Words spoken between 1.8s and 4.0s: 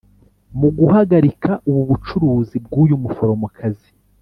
bucuruzi bw;uyu muforomokazi